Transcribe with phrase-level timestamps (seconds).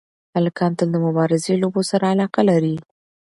[0.35, 2.75] هلکان تل د مبارزې لوبو سره علاقه لري.